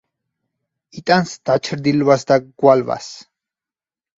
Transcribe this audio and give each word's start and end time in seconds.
იტანს 1.01 1.35
დაჩრდილვას 1.49 2.27
და 2.33 2.39
გვალვას. 2.65 3.11